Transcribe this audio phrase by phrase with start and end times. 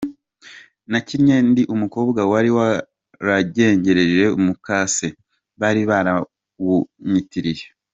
[0.91, 5.07] Nakinnye ndi umukobwa wari warazengereje mukase,
[5.59, 7.65] bari barawunyitiriye.